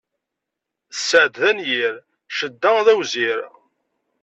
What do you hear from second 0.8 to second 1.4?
Sseɛd